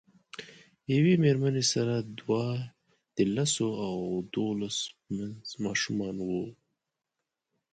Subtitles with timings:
[0.93, 2.43] یوې میرمنې سره دوه
[3.15, 3.95] د لسو او
[4.33, 6.45] دولسو په منځ ماشومان وو.